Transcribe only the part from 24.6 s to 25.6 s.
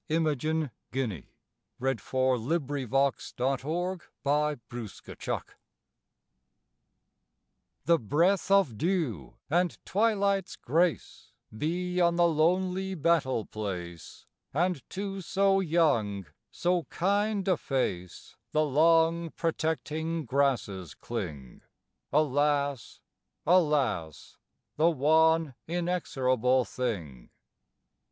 The one